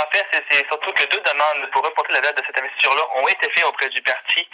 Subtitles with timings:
[0.00, 3.28] en fait, c'est surtout que deux demandes pour reporter la date de cette investiture-là ont
[3.28, 4.48] été faites auprès du parti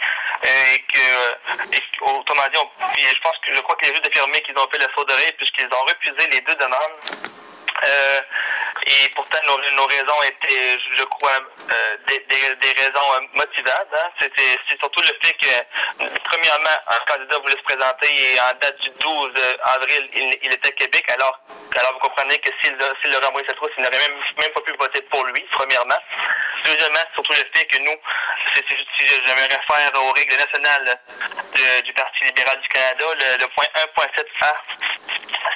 [0.45, 4.57] euh, et que, autrement dit, je pense que je crois qu'il est juste affirmé qu'ils
[4.57, 5.05] ont fait le saut
[5.37, 7.27] puisqu'ils ont refusé les deux demandes.
[7.85, 8.19] Euh,
[8.87, 11.39] et pourtant, nos, raisons étaient, je crois,
[11.71, 13.95] euh, des, des, raisons euh, motivables.
[13.95, 14.09] Hein.
[14.19, 18.89] C'était surtout le fait que, premièrement, un candidat voulait se présenter et en date du
[18.99, 19.31] 12
[19.63, 21.05] avril, il, il était à Québec.
[21.13, 21.39] Alors,
[21.77, 24.61] alors vous comprenez que s'il s'il aurait envoyé cette route, il n'aurait même, même pas
[24.61, 25.99] pu voter pour lui, premièrement.
[26.65, 27.95] Deuxièmement, surtout le fait que nous,
[28.55, 30.95] si j'aimerais faire aux règles nationales
[31.83, 34.53] du Parti libéral du Canada, le, le point 1.7a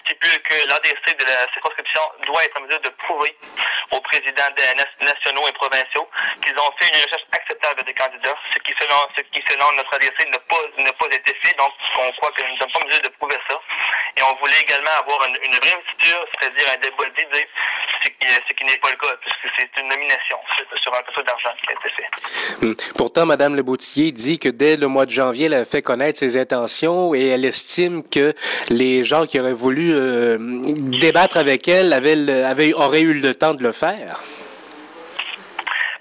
[0.05, 3.35] stipule que l'ADC de la circonscription doit être en mesure de prouver
[3.91, 4.49] aux présidents
[5.01, 6.09] nationaux et provinciaux
[6.45, 7.50] qu'ils ont fait une recherche acceptable
[7.85, 10.61] des candidats, ce qui, selon, ce qui, selon notre ADC, n'a pas,
[10.99, 11.57] pas été fait.
[11.57, 13.57] Donc, on croit que nous ne sommes pas en mesure de prouver ça.
[14.17, 17.47] Et on voulait également avoir une, une vraie c'est-à-dire un débat d'idées,
[18.03, 20.37] ce qui, ce qui n'est pas le cas, puisque c'est une nomination
[20.81, 22.65] sur un peu d'argent qui a été fait.
[22.65, 22.76] Hum.
[22.98, 26.37] Pourtant, Mme Leboutillier dit que dès le mois de janvier, elle a fait connaître ses
[26.37, 28.34] intentions et elle estime que
[28.70, 33.54] les gens qui auraient voulu euh, débattre avec elle avaient, avaient, auraient eu le temps
[33.54, 34.20] de le faire.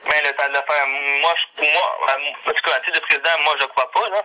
[0.04, 0.86] Mais le temps de le faire,
[1.60, 1.98] moi,
[2.46, 4.22] en tout cas, titre de président, moi, je crois pas, là,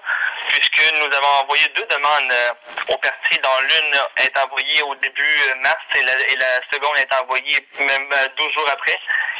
[0.49, 5.37] puisque nous avons envoyé deux demandes euh, au parti, dont l'une est envoyée au début
[5.61, 8.97] mars et la, et la seconde est envoyée même 12 jours après.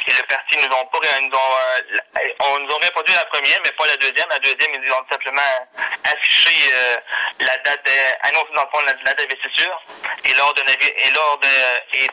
[0.08, 3.58] Et le parti nous ont pas nous ont, euh, on nous ont répondu la première,
[3.64, 4.28] mais pas la deuxième.
[4.30, 5.42] La deuxième, ils ont simplement
[6.04, 6.96] affiché euh,
[7.40, 7.90] la date
[8.22, 9.82] annoncé dans le fond la date d'investiture.
[10.24, 11.48] Et lors de et lors de
[11.94, 12.06] et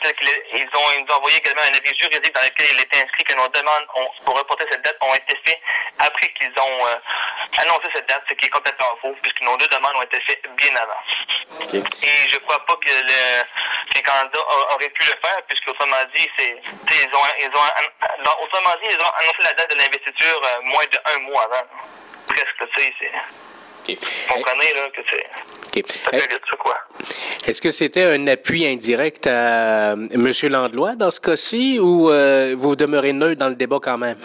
[0.54, 3.24] ils ont ils nous ont envoyé également un avis juridique dans lequel il était inscrit
[3.24, 5.62] que nos demandes ont, pour reporter cette date ont été faites
[6.06, 9.68] après qu'ils ont euh, annoncé cette date, ce qui est complètement faux, puisque nos deux
[9.68, 11.02] demandes ont été faites bien avant.
[11.64, 11.78] Okay.
[11.80, 13.22] Et je crois pas que le,
[13.96, 18.36] les candidats auraient pu le faire, puisque autrement dit, c'est ils ont ils ont donc,
[18.44, 21.66] autrement dit, ils ont annoncé la date de l'investiture euh, moins d'un mois avant.
[22.28, 23.12] Presque, tu sais, c'est.
[23.84, 24.00] Okay.
[24.28, 25.28] Vous comprenez, là, que c'est.
[25.68, 25.84] Okay.
[27.46, 30.32] Est-ce que c'était un appui indirect à M.
[30.44, 34.18] Landlois dans ce cas-ci ou euh, vous demeurez neutre dans le débat quand même?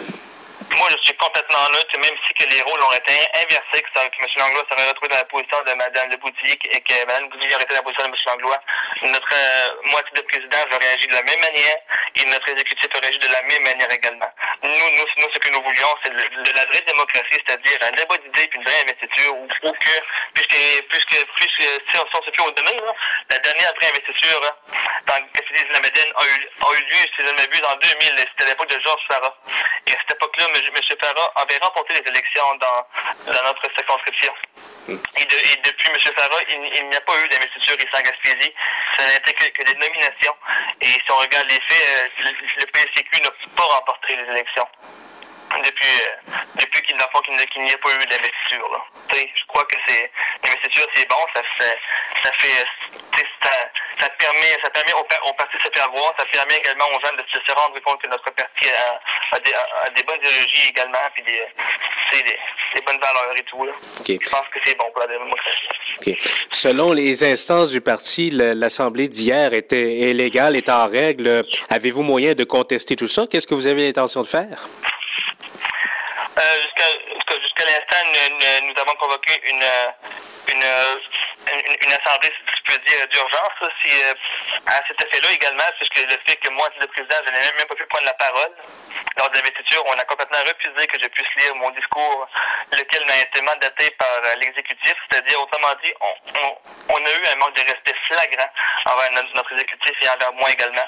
[0.77, 4.27] Moi, je suis complètement neutre, même si que les rôles ont été inversés, que, M.
[4.37, 7.73] Langlois serait retrouvé dans la position de Mme Leboutillier et que Mme Leboutillier aurait été
[7.73, 8.21] dans la position de M.
[8.27, 8.61] Langlois.
[9.01, 11.77] Notre euh, moitié de président va réagir de la même manière
[12.15, 14.31] et notre exécutif va réagir de la même manière également.
[14.63, 17.95] Nous, nous, nous ce que nous voulions, c'est de, de, la vraie démocratie, c'est-à-dire un
[17.97, 19.95] débat d'idées puis une vraie investiture, ou que,
[20.33, 22.93] puisque, puisque, puisque si on, si on se fie au demain, là,
[23.31, 24.41] la dernière vraie investiture
[25.07, 28.17] dans le de la a eu, a eu lieu, si je ne m'abuse, en 2000,
[28.17, 29.35] c'était l'époque de Georges Farah.
[29.87, 30.97] Et à cette époque-là, M.
[30.99, 34.33] Farah avait remporté les élections dans, dans notre circonscription.
[34.87, 36.13] Et, de, et, depuis M.
[36.17, 38.53] Farah, il, n'y a pas eu d'investiture ici en Gaspésie.
[38.97, 40.35] Ça été que, que, des nominations.
[40.81, 44.67] Et si on regarde les faits, le, le PSCQ n'a pas remporté les élections
[45.63, 47.01] depuis euh, depuis qu'il n'y
[47.73, 48.87] a pas eu d'investiture.
[49.13, 50.11] Je crois que c'est
[50.43, 51.41] l'investiture c'est bon, ça
[52.23, 52.65] ça fait
[53.43, 53.51] ça,
[53.99, 57.13] ça permet ça permet aux partis de se faire voir, ça permet également aux gens
[57.15, 60.69] de se, se rendre compte que notre parti a, a, des, a des, bonnes idéologies
[60.69, 61.43] également, puis des,
[62.11, 63.65] des, des, bonnes valeurs et tout.
[63.65, 63.71] Là.
[64.01, 64.19] Okay.
[64.21, 65.67] Je pense que c'est bon pour la démocratie.
[65.99, 66.17] Okay.
[66.51, 71.43] Selon les instances du parti, l'Assemblée d'hier était illégale, était en règle.
[71.69, 73.25] Avez-vous moyen de contester tout ça?
[73.29, 74.67] Qu'est-ce que vous avez l'intention de faire?
[76.37, 78.05] Euh, jusqu'à jusqu'à l'instant,
[78.63, 79.33] nous, avons convoqué
[80.47, 83.59] une, une, une, une assemblée, si je peux dire, d'urgence.
[83.83, 83.91] Si,
[84.65, 87.75] à cet effet-là également, puisque le fait que moi, le président, je n'ai même pas
[87.75, 88.53] pu prendre la parole
[89.17, 92.27] lors de l'investiture, on a complètement refusé que je puisse lire mon discours,
[92.71, 94.95] lequel n'a été mandaté par l'exécutif.
[95.11, 96.57] C'est-à-dire, autrement dit, on,
[96.89, 98.49] on, a eu un manque de respect flagrant
[98.85, 100.85] envers notre exécutif et envers moi également,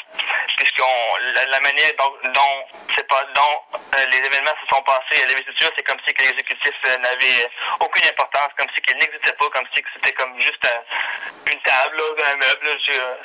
[0.62, 2.66] puisqu'on la, la manière dont, dont,
[3.10, 6.76] pas, dont euh, les événements se sont passés à l'investiture, c'est comme si que l'exécutif
[6.86, 7.50] euh, n'avait
[7.80, 11.98] aucune importance, comme si qu'il n'existait pas, comme si c'était comme juste euh, une table,
[11.98, 13.18] là, un meuble là,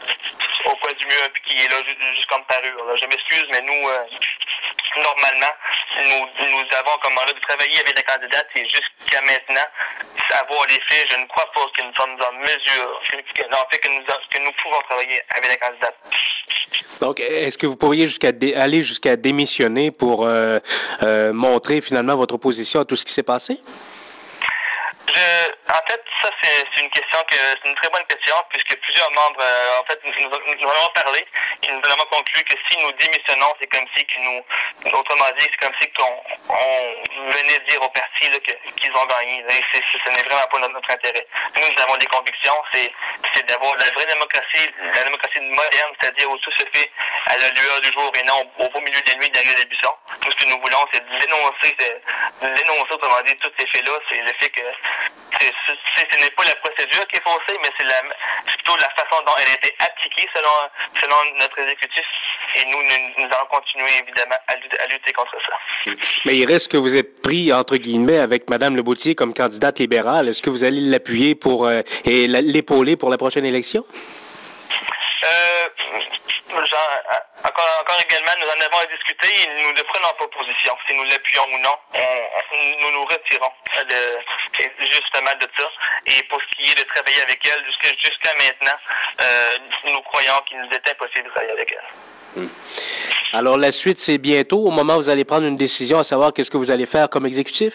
[0.65, 2.97] au coin du mur, puis qui est là juste, juste comme parure.
[2.97, 3.85] Je m'excuse, mais nous,
[4.97, 5.55] normalement,
[6.09, 9.69] nous, nous avons comme mandat de travailler avec la candidate et jusqu'à maintenant,
[10.31, 13.79] savoir les faits, je ne crois pas que nous sommes en mesure, que, en fait,
[13.79, 15.97] que nous, que nous pouvons travailler avec la candidate.
[17.01, 20.59] Donc, est-ce que vous pourriez jusqu'à aller jusqu'à démissionner pour euh,
[21.03, 23.59] euh, montrer finalement votre opposition à tout ce qui s'est passé?
[25.69, 29.43] En fait, ça, c'est une question que c'est une très bonne question, puisque plusieurs membres,
[29.43, 31.27] euh, en fait, nous, nous, avons parlé
[31.63, 34.45] et nous avons conclu que si nous démissionnons, c'est comme si que nous,
[34.93, 38.31] autrement dit, c'est comme si qu'on on venait dire au parti
[38.79, 39.45] qu'ils ont gagné.
[39.49, 41.27] Et ce n'est vraiment pas notre, intérêt.
[41.57, 46.39] Nous, nous avons des convictions, c'est d'avoir la vraie démocratie, la démocratie moderne, c'est-à-dire où
[46.39, 46.91] tout se fait
[47.27, 49.65] à la lueur du jour et non au beau milieu de la nuit derrière les
[49.65, 49.95] buissons.
[50.23, 51.77] Tout ce que nous voulons, c'est dénoncer,
[52.41, 53.93] dénoncer, autrement dit, tous ces faits-là.
[54.09, 54.63] C'est le fait que
[55.67, 57.87] ce n'est pas la procédure qui est faussée, mais c'est
[58.47, 60.51] plutôt la façon dont elle a été appliquée selon,
[61.03, 62.05] selon notre exécutif.
[62.57, 62.79] Et nous,
[63.19, 64.57] nous, allons continuer évidemment à
[64.89, 65.93] lutter, contre ça.
[66.25, 70.29] Mais il reste que vous êtes pris, entre guillemets, avec Mme Leboutier comme candidate libérale.
[70.29, 73.85] Est-ce que vous allez l'appuyer pour euh, et l'épauler pour la prochaine élection?
[75.25, 75.69] Euh,
[77.57, 80.73] encore, encore, également, nous en avons à discuter et nous ne prenons pas position.
[80.87, 81.77] Si nous l'appuyons ou non,
[82.81, 83.53] nous nous retirons
[83.89, 85.69] de, justement de ça.
[86.07, 87.65] Et pour ce qui est de travailler avec elle,
[87.99, 88.79] jusqu'à maintenant,
[89.23, 92.43] euh, nous croyons qu'il nous est impossible de travailler avec elle.
[92.43, 92.49] Hmm.
[93.33, 96.33] Alors la suite, c'est bientôt, au moment où vous allez prendre une décision à savoir
[96.33, 97.75] qu'est-ce que vous allez faire comme exécutif?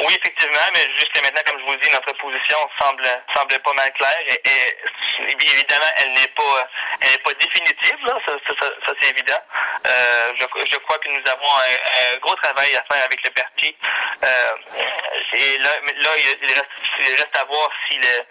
[0.00, 0.31] Oui, effectivement,
[0.74, 5.28] mais jusqu'à maintenant, comme je vous dis, notre position semble semble pas mal claire et,
[5.28, 6.68] évidemment, elle n'est pas
[7.00, 9.40] elle n'est pas définitive, là, ça, c'est évident.
[9.86, 13.76] Euh, je, je, crois que nous avons un, gros travail à faire avec le parti.
[14.24, 14.52] Euh,
[15.32, 16.68] et là, il, reste,
[17.00, 18.24] il reste à voir si, le,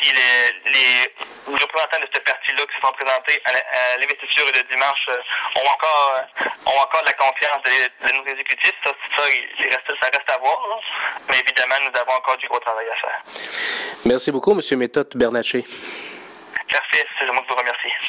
[0.00, 1.12] si les,
[1.46, 6.22] représentants de ce parti-là qui se sont présentés à l'investiture de dimanche euh, ont encore
[6.66, 8.74] ont encore la confiance de, de nos exécutifs.
[8.84, 9.24] Ça, ça,
[9.58, 10.80] il reste, ça reste à voir.
[11.28, 11.42] Mais
[11.80, 13.22] nous avons encore du gros travail à faire.
[14.04, 14.78] Merci beaucoup, M.
[14.78, 15.64] Méthode Bernatchez.
[16.70, 17.56] Merci, c'est moi qui vous